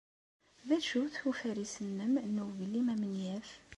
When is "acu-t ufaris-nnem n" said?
0.77-2.35